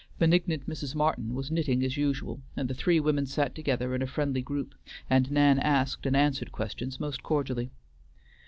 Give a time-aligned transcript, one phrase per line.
[0.17, 0.95] Benignant Mrs.
[0.95, 4.73] Martin was knitting as usual, and the three women sat together in a friendly group
[5.11, 7.69] and Nan asked and answered questions most cordially.